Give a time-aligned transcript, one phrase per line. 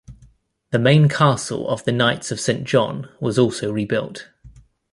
[0.71, 4.29] The main castle of the Knights of Saint John was also rebuilt.